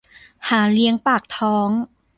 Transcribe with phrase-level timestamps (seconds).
[0.49, 1.69] หาเลี้ยงปากท้อง